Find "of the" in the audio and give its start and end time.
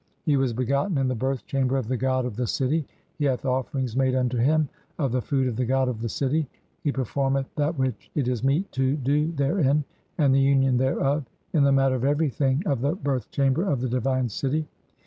1.77-1.95, 2.25-2.47, 4.97-5.21, 5.47-5.65, 5.87-6.09, 12.65-12.95, 13.73-13.89